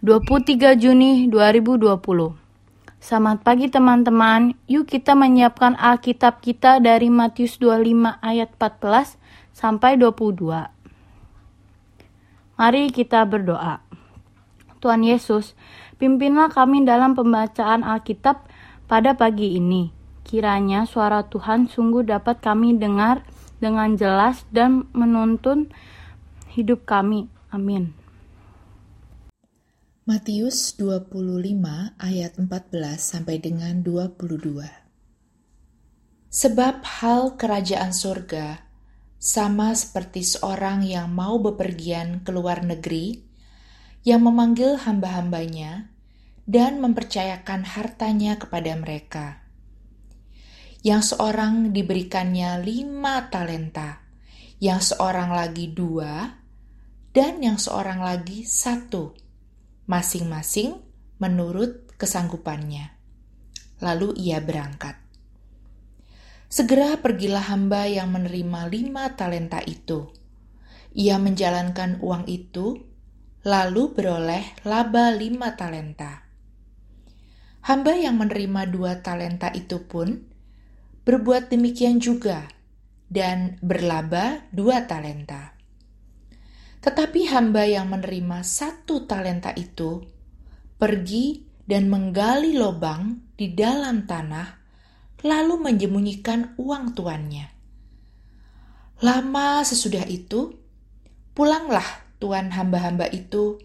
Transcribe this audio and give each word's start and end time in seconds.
23 0.00 0.80
Juni 0.80 1.28
2020. 1.28 2.00
Selamat 3.04 3.44
pagi 3.44 3.68
teman-teman. 3.68 4.56
Yuk 4.64 4.88
kita 4.88 5.12
menyiapkan 5.12 5.76
Alkitab 5.76 6.40
kita 6.40 6.80
dari 6.80 7.12
Matius 7.12 7.60
25 7.60 8.16
ayat 8.24 8.48
14 8.56 9.20
sampai 9.52 10.00
22. 10.00 10.72
Mari 12.56 12.88
kita 12.96 13.28
berdoa. 13.28 13.84
Tuhan 14.80 15.04
Yesus, 15.04 15.52
pimpinlah 16.00 16.48
kami 16.48 16.80
dalam 16.88 17.12
pembacaan 17.12 17.84
Alkitab 17.84 18.48
pada 18.88 19.12
pagi 19.12 19.60
ini. 19.60 19.92
Kiranya 20.24 20.88
suara 20.88 21.28
Tuhan 21.28 21.68
sungguh 21.68 22.08
dapat 22.08 22.40
kami 22.40 22.72
dengar 22.80 23.20
dengan 23.60 24.00
jelas 24.00 24.48
dan 24.48 24.88
menuntun 24.96 25.68
hidup 26.56 26.88
kami. 26.88 27.28
Amin. 27.52 27.99
Matius 30.10 30.74
25 30.74 31.14
ayat 32.02 32.34
14 32.34 32.50
sampai 32.98 33.38
dengan 33.38 33.78
22. 33.78 34.66
Sebab 36.26 36.82
hal 36.82 37.38
kerajaan 37.38 37.94
surga 37.94 38.58
sama 39.22 39.70
seperti 39.70 40.26
seorang 40.26 40.82
yang 40.82 41.14
mau 41.14 41.38
bepergian 41.38 42.26
ke 42.26 42.34
luar 42.34 42.66
negeri 42.66 43.22
yang 44.02 44.26
memanggil 44.26 44.82
hamba-hambanya 44.82 45.94
dan 46.42 46.82
mempercayakan 46.82 47.62
hartanya 47.62 48.34
kepada 48.34 48.74
mereka. 48.74 49.46
Yang 50.82 51.14
seorang 51.14 51.70
diberikannya 51.70 52.58
lima 52.66 53.30
talenta, 53.30 54.02
yang 54.58 54.82
seorang 54.82 55.30
lagi 55.30 55.70
dua, 55.70 56.34
dan 57.14 57.38
yang 57.38 57.62
seorang 57.62 58.02
lagi 58.02 58.42
satu 58.42 59.29
masing-masing 59.90 60.78
menurut 61.18 61.90
kesanggupannya. 61.98 62.94
Lalu 63.82 64.14
ia 64.22 64.38
berangkat. 64.38 64.94
Segera 66.46 66.94
pergilah 67.02 67.50
hamba 67.50 67.90
yang 67.90 68.14
menerima 68.14 68.70
lima 68.70 69.18
talenta 69.18 69.58
itu. 69.66 70.14
Ia 70.94 71.18
menjalankan 71.18 71.98
uang 71.98 72.30
itu, 72.30 72.86
lalu 73.42 73.90
beroleh 73.90 74.46
laba 74.62 75.10
lima 75.10 75.58
talenta. 75.58 76.22
Hamba 77.66 77.98
yang 77.98 78.14
menerima 78.14 78.70
dua 78.70 79.02
talenta 79.02 79.50
itu 79.50 79.90
pun 79.90 80.30
berbuat 81.02 81.50
demikian 81.50 81.98
juga 81.98 82.46
dan 83.10 83.58
berlaba 83.58 84.46
dua 84.54 84.86
talenta. 84.86 85.39
Tetapi 86.80 87.28
hamba 87.28 87.68
yang 87.68 87.92
menerima 87.92 88.40
satu 88.40 89.04
talenta 89.04 89.52
itu 89.52 90.00
pergi 90.80 91.44
dan 91.68 91.92
menggali 91.92 92.56
lubang 92.56 93.30
di 93.36 93.52
dalam 93.52 94.08
tanah, 94.08 94.58
lalu 95.20 95.60
menyembunyikan 95.60 96.56
uang 96.56 96.96
tuannya. 96.96 97.46
Lama 99.04 99.60
sesudah 99.60 100.08
itu, 100.08 100.56
pulanglah 101.36 101.84
tuan 102.16 102.48
hamba-hamba 102.52 103.12
itu, 103.12 103.60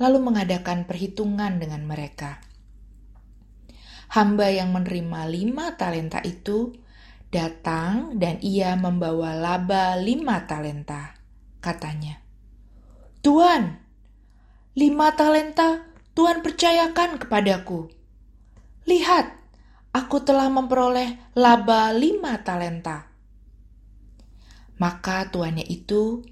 lalu 0.00 0.18
mengadakan 0.20 0.88
perhitungan 0.88 1.60
dengan 1.60 1.84
mereka. 1.84 2.40
Hamba 4.16 4.48
yang 4.48 4.72
menerima 4.72 5.28
lima 5.28 5.76
talenta 5.76 6.24
itu 6.24 6.72
datang 7.28 8.16
dan 8.16 8.40
ia 8.40 8.76
membawa 8.80 9.36
laba 9.36 9.96
lima 10.00 10.44
talenta, 10.48 11.20
katanya. 11.60 12.25
Tuan, 13.26 13.82
lima 14.78 15.10
talenta 15.18 15.82
Tuhan 16.14 16.46
percayakan 16.46 17.18
kepadaku. 17.18 17.90
Lihat, 18.86 19.34
aku 19.90 20.22
telah 20.22 20.46
memperoleh 20.46 21.34
laba 21.34 21.90
lima 21.90 22.38
talenta. 22.46 23.10
Maka 24.78 25.26
tuannya 25.26 25.66
itu 25.66 26.22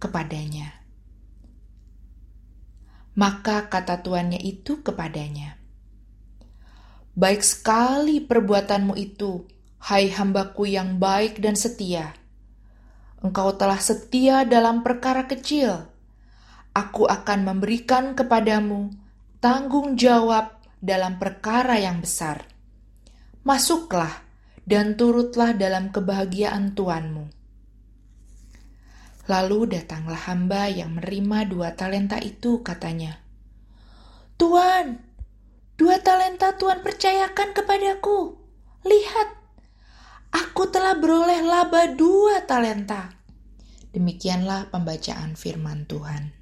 kepadanya. 0.00 0.80
Maka 3.20 3.68
kata 3.68 4.00
tuannya 4.00 4.40
itu 4.40 4.80
kepadanya, 4.80 5.60
Baik 7.12 7.44
sekali 7.44 8.24
perbuatanmu 8.24 8.96
itu, 8.96 9.44
hai 9.92 10.08
hambaku 10.08 10.72
yang 10.72 10.96
baik 10.96 11.36
dan 11.44 11.52
setia. 11.52 12.16
Engkau 13.20 13.52
telah 13.56 13.76
setia 13.76 14.48
dalam 14.48 14.80
perkara 14.80 15.28
kecil. 15.28 15.84
Aku 16.72 17.04
akan 17.04 17.44
memberikan 17.44 18.16
kepadamu 18.16 18.88
tanggung 19.44 20.00
jawab 20.00 20.56
dalam 20.80 21.20
perkara 21.20 21.76
yang 21.76 22.00
besar. 22.00 22.48
Masuklah 23.44 24.24
dan 24.64 24.96
turutlah 24.96 25.52
dalam 25.52 25.92
kebahagiaan 25.92 26.72
Tuanmu. 26.72 27.28
Lalu 29.28 29.78
datanglah 29.78 30.18
hamba 30.26 30.66
yang 30.66 30.96
menerima 30.96 31.46
dua 31.46 31.68
talenta 31.78 32.18
itu, 32.18 32.64
katanya. 32.66 33.20
Tuan, 34.34 34.98
dua 35.78 36.02
talenta 36.02 36.56
Tuhan 36.58 36.82
percayakan 36.82 37.54
kepadaku. 37.54 38.34
Lihat, 38.82 39.28
Aku 40.60 40.68
telah 40.68 40.92
beroleh 40.92 41.40
laba 41.40 41.88
dua 41.88 42.44
talenta. 42.44 43.16
Demikianlah 43.96 44.68
pembacaan 44.68 45.32
firman 45.32 45.88
Tuhan. 45.88 46.36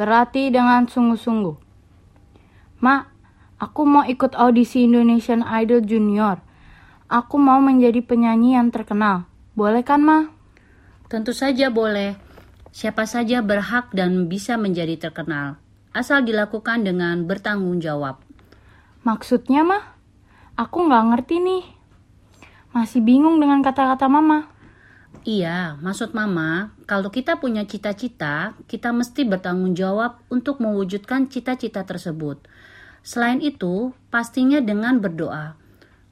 Berarti 0.00 0.48
dengan 0.48 0.88
sungguh-sungguh. 0.88 1.56
Mak, 2.80 3.02
aku 3.60 3.82
mau 3.84 4.00
ikut 4.08 4.32
audisi 4.32 4.88
Indonesian 4.88 5.44
Idol 5.44 5.84
Junior. 5.84 6.40
Aku 7.12 7.36
mau 7.36 7.60
menjadi 7.60 8.00
penyanyi 8.00 8.56
yang 8.56 8.72
terkenal. 8.72 9.28
Boleh 9.52 9.84
kan, 9.84 10.00
Ma? 10.00 10.32
Tentu 11.12 11.36
saja 11.36 11.68
boleh. 11.68 12.16
Siapa 12.72 13.04
saja 13.04 13.44
berhak 13.44 13.92
dan 13.92 14.24
bisa 14.24 14.56
menjadi 14.56 14.96
terkenal, 14.96 15.60
asal 15.92 16.24
dilakukan 16.24 16.80
dengan 16.80 17.28
bertanggung 17.28 17.84
jawab. 17.84 18.24
Maksudnya, 19.04 19.68
mah? 19.68 20.00
Aku 20.56 20.88
nggak 20.88 21.12
ngerti 21.12 21.44
nih. 21.44 21.76
Masih 22.68 23.00
bingung 23.00 23.40
dengan 23.40 23.64
kata-kata 23.64 24.12
mama. 24.12 24.52
Iya, 25.24 25.80
maksud 25.80 26.12
mama, 26.12 26.76
kalau 26.84 27.08
kita 27.08 27.40
punya 27.40 27.64
cita-cita, 27.64 28.52
kita 28.68 28.92
mesti 28.92 29.24
bertanggung 29.24 29.72
jawab 29.72 30.20
untuk 30.28 30.60
mewujudkan 30.60 31.32
cita-cita 31.32 31.84
tersebut. 31.84 32.44
Selain 33.00 33.40
itu, 33.40 33.96
pastinya 34.12 34.60
dengan 34.60 35.00
berdoa. 35.00 35.56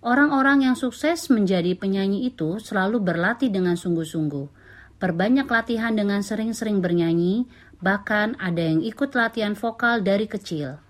Orang-orang 0.00 0.64
yang 0.64 0.76
sukses 0.78 1.28
menjadi 1.28 1.76
penyanyi 1.76 2.30
itu 2.30 2.56
selalu 2.56 3.04
berlatih 3.04 3.52
dengan 3.52 3.76
sungguh-sungguh. 3.76 4.48
Perbanyak 4.96 5.44
latihan 5.50 5.92
dengan 5.92 6.24
sering-sering 6.24 6.80
bernyanyi, 6.80 7.44
bahkan 7.84 8.32
ada 8.40 8.64
yang 8.64 8.80
ikut 8.80 9.12
latihan 9.12 9.52
vokal 9.52 10.00
dari 10.00 10.24
kecil. 10.24 10.80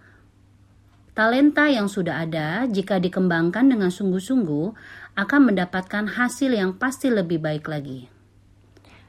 Talenta 1.17 1.65
yang 1.65 1.89
sudah 1.89 2.29
ada, 2.29 2.69
jika 2.69 3.01
dikembangkan 3.01 3.73
dengan 3.73 3.89
sungguh-sungguh, 3.89 4.77
akan 5.17 5.41
mendapatkan 5.49 6.13
hasil 6.13 6.53
yang 6.53 6.77
pasti 6.77 7.09
lebih 7.09 7.41
baik 7.41 7.65
lagi. 7.73 8.05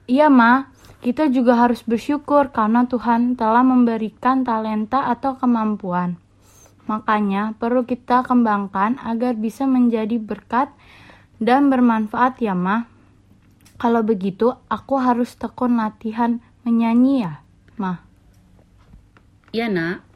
Iya, 0.07 0.31
Ma. 0.31 0.71
Kita 1.03 1.27
juga 1.27 1.59
harus 1.59 1.83
bersyukur 1.83 2.55
karena 2.55 2.87
Tuhan 2.87 3.35
telah 3.35 3.59
memberikan 3.59 4.47
talenta 4.47 5.11
atau 5.11 5.35
kemampuan. 5.35 6.15
Makanya 6.87 7.59
perlu 7.59 7.83
kita 7.83 8.23
kembangkan 8.23 9.03
agar 9.03 9.35
bisa 9.35 9.67
menjadi 9.67 10.15
berkat 10.15 10.71
dan 11.43 11.67
bermanfaat 11.67 12.39
ya, 12.39 12.55
Ma. 12.55 12.87
Kalau 13.75 13.99
begitu, 14.07 14.55
aku 14.71 14.95
harus 14.95 15.35
tekun 15.35 15.75
latihan 15.75 16.39
menyanyi 16.63 17.27
ya, 17.27 17.43
Ma. 17.75 17.99
Iya, 19.51 19.67
Nak. 19.67 20.06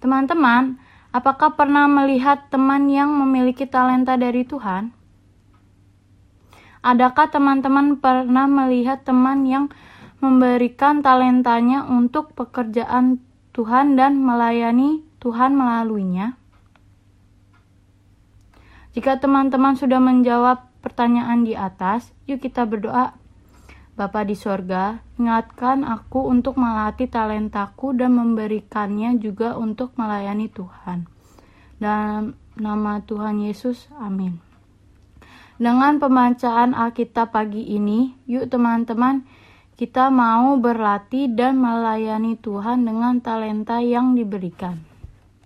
Teman-teman, 0.00 0.80
apakah 1.12 1.52
pernah 1.52 1.84
melihat 1.84 2.48
teman 2.48 2.88
yang 2.88 3.12
memiliki 3.12 3.68
talenta 3.68 4.16
dari 4.16 4.48
Tuhan? 4.48 4.96
Adakah 6.80 7.28
teman-teman 7.28 8.00
pernah 8.00 8.48
melihat 8.48 9.04
teman 9.04 9.44
yang 9.44 9.68
memberikan 10.24 11.04
talentanya 11.04 11.84
untuk 11.84 12.32
pekerjaan 12.32 13.20
Tuhan 13.52 14.00
dan 14.00 14.16
melayani 14.16 15.04
Tuhan 15.20 15.52
melaluinya? 15.52 16.40
Jika 18.96 19.20
teman-teman 19.20 19.76
sudah 19.76 20.00
menjawab 20.00 20.64
pertanyaan 20.80 21.44
di 21.44 21.52
atas, 21.52 22.08
yuk 22.24 22.40
kita 22.40 22.64
berdoa 22.64 23.19
Bapa 24.00 24.24
di 24.24 24.32
sorga, 24.32 25.04
ingatkan 25.20 25.84
aku 25.84 26.24
untuk 26.24 26.56
melatih 26.56 27.04
talentaku 27.04 27.92
dan 27.92 28.16
memberikannya 28.16 29.20
juga 29.20 29.60
untuk 29.60 29.92
melayani 30.00 30.48
Tuhan. 30.48 31.04
Dalam 31.76 32.32
nama 32.56 33.04
Tuhan 33.04 33.44
Yesus, 33.44 33.92
amin. 34.00 34.40
Dengan 35.60 36.00
pembacaan 36.00 36.72
Alkitab 36.72 37.36
pagi 37.36 37.60
ini, 37.76 38.16
yuk 38.24 38.48
teman-teman, 38.48 39.28
kita 39.76 40.08
mau 40.08 40.56
berlatih 40.56 41.36
dan 41.36 41.60
melayani 41.60 42.40
Tuhan 42.40 42.88
dengan 42.88 43.20
talenta 43.20 43.84
yang 43.84 44.16
diberikan. 44.16 44.89